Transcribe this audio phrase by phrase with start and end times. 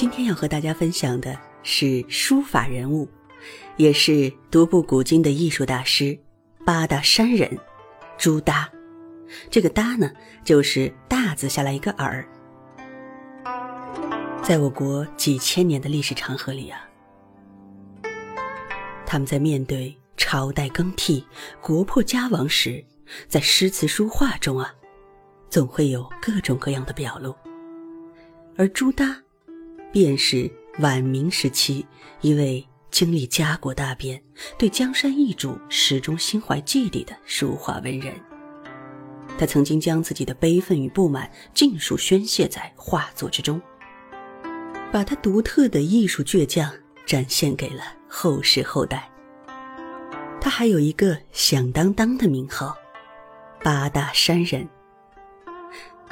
[0.00, 3.08] 今天要和大家分享的是书法人物，
[3.78, 6.16] 也是独步古今的艺术大师
[6.64, 7.58] 八大山人
[8.16, 8.70] 朱耷。
[9.50, 10.08] 这个“耷”呢，
[10.44, 12.24] 就是大字下来一个耳。
[14.40, 16.88] 在我国几千年的历史长河里啊，
[19.04, 21.26] 他们在面对朝代更替、
[21.60, 22.84] 国破家亡时，
[23.26, 24.72] 在诗词书画中啊，
[25.50, 27.34] 总会有各种各样的表露。
[28.56, 29.24] 而朱耷，
[29.92, 31.84] 便是晚明时期
[32.20, 34.22] 一位经历家国大变、
[34.56, 38.14] 对江山易主始终心怀芥蒂的书画文人。
[39.38, 43.60] 他曾经将自己的悲愤与不满尽数宣泄在画作之中，
[44.90, 46.72] 把他独特的艺术倔强
[47.06, 49.08] 展现给了后世后代。
[50.40, 52.74] 他还有一个响当当的名号——
[53.62, 54.68] 八大山人。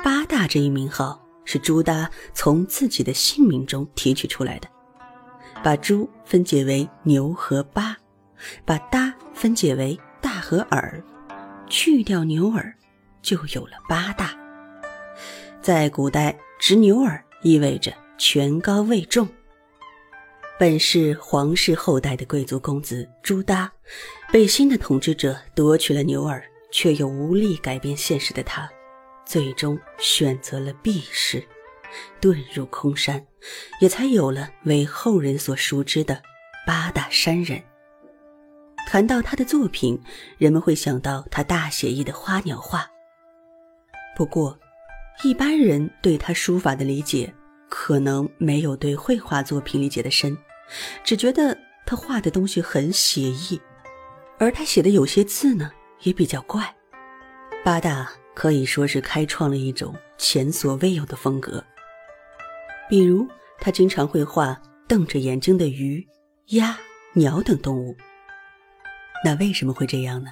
[0.05, 4.69] 八大这一名号是朱耷从自己的姓名中提取出来的，
[5.65, 7.97] 把朱分解为牛和八，
[8.67, 11.03] 把耷分解为大和耳，
[11.67, 12.75] 去掉牛耳。
[13.23, 14.39] 就有了八大。
[15.61, 19.29] 在古代，执牛耳意味着权高位重。
[20.61, 23.69] 本是皇室后代的贵族公子朱耷，
[24.31, 26.41] 被新的统治者夺取了牛耳，
[26.71, 28.71] 却又无力改变现实的他，
[29.27, 31.45] 最终选择了避世，
[32.21, 33.27] 遁入空山，
[33.81, 36.23] 也才有了为后人所熟知的
[36.67, 37.63] 八大山人。
[38.87, 40.01] 谈到他的作品，
[40.39, 42.89] 人们会想到他大写意的花鸟画。
[44.17, 44.57] 不过，
[45.25, 47.35] 一般人对他书法的理解，
[47.69, 50.39] 可能没有对绘画作品理解的深，
[51.03, 53.61] 只觉得他画的东西很写意，
[54.39, 56.73] 而他写的有些字呢，也比较怪。
[57.65, 61.65] 八大可以说是开创了一种前所未有的风格，
[62.89, 63.27] 比如
[63.59, 66.07] 他经常会画瞪着眼睛的鱼、
[66.49, 66.79] 鸭、
[67.15, 67.97] 鸟等动物。
[69.25, 70.31] 那为什么会这样呢？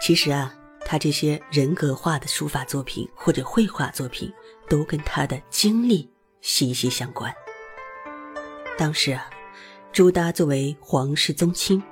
[0.00, 0.52] 其实啊。
[0.86, 4.30] 他这些人格化的书法作品或者绘画作品，
[4.68, 6.06] 都跟他的经历
[6.42, 7.34] 息息相关。
[8.76, 9.24] 当时啊，
[9.92, 11.82] 朱耷作为皇室宗亲，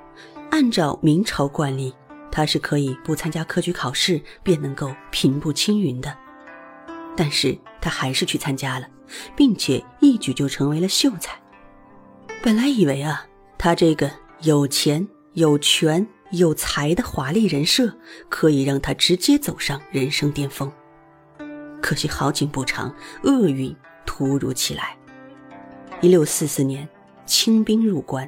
[0.51, 1.91] 按照明朝惯例，
[2.33, 6.17] 他是可以不参加科举考试便能够平步青云的。
[7.15, 8.87] 但是他还是去参加了，
[9.35, 11.39] 并且一举就成为了秀才。
[12.41, 13.27] 本来以为啊，
[13.57, 14.09] 他这个
[14.41, 16.07] 有钱有权。
[16.31, 17.95] 有才的华丽人设
[18.27, 20.71] 可以让他直接走上人生巅峰，
[21.79, 24.97] 可惜好景不长，厄运突如其来。
[26.01, 26.89] 一六四四年，
[27.23, 28.27] 清兵入关，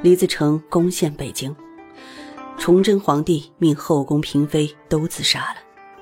[0.00, 1.54] 李自成攻陷北京，
[2.62, 5.56] 崇祯皇帝命后宫嫔妃都自杀了，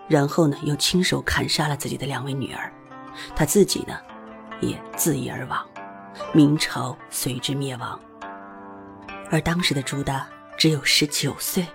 [0.06, 2.70] 然后呢，又亲手砍杀了自己的两位女儿，
[3.34, 3.98] 他自己呢，
[4.60, 5.66] 也自缢而亡，
[6.34, 7.98] 明朝随之灭亡。
[9.30, 10.22] 而当时的朱耷。
[10.58, 11.66] 只有十九岁，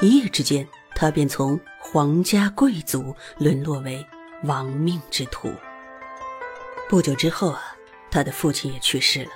[0.00, 4.02] 一夜之间，他便从皇家贵族沦落为
[4.44, 5.52] 亡命之徒。
[6.88, 7.60] 不久之后啊，
[8.10, 9.30] 他的父亲也去世了。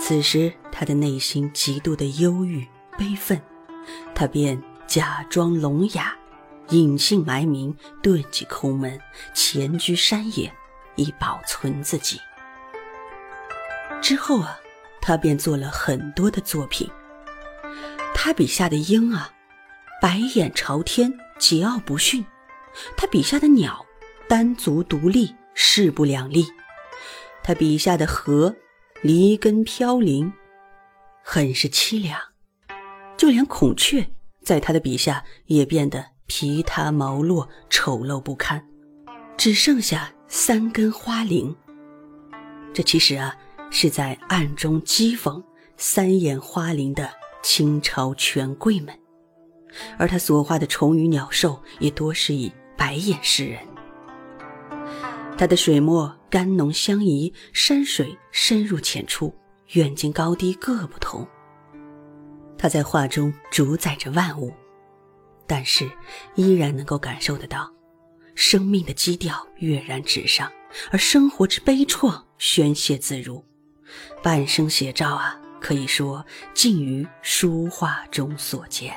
[0.00, 2.66] 此时，他的内心极度的忧郁
[3.02, 3.42] 悲愤，
[4.14, 6.16] 他便假装聋哑，
[6.68, 8.96] 隐姓埋名，遁迹空门，
[9.34, 10.52] 潜居山野，
[10.94, 12.20] 以保存自己。
[14.00, 14.56] 之后啊，
[15.00, 16.88] 他便做了很多的作品。
[18.14, 19.32] 他笔下的鹰啊，
[20.00, 22.24] 白眼朝天，桀骜不驯；
[22.96, 23.84] 他笔下的鸟，
[24.28, 26.44] 单足独立，势不两立；
[27.42, 28.54] 他笔下的河，
[29.00, 30.32] 离根飘零，
[31.24, 32.31] 很是凄凉。
[33.22, 34.04] 就连孔雀，
[34.42, 38.60] 在他的笔下也变得皮塌毛落，丑陋不堪，
[39.36, 41.54] 只剩下三根花翎。
[42.74, 43.32] 这其实啊，
[43.70, 45.40] 是在暗中讥讽
[45.76, 47.08] 三眼花翎的。
[47.44, 48.92] 清朝权贵们，
[49.96, 53.60] 而他所画的虫鱼鸟兽也多是以白眼示人。
[55.38, 59.32] 他的水墨干浓相宜，山水深入浅出，
[59.74, 61.24] 远近高低各不同。
[62.62, 64.54] 他在画中主宰着万物，
[65.48, 65.90] 但是
[66.36, 67.68] 依然能够感受得到
[68.36, 70.48] 生命的基调跃然纸上，
[70.92, 73.44] 而生活之悲怆宣泄自如，
[74.22, 75.36] 半生写照啊。
[75.60, 76.24] 可以说，
[76.54, 78.94] 尽于书画中所见。